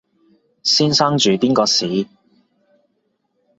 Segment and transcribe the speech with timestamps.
[0.63, 2.07] 先生住邊個巿？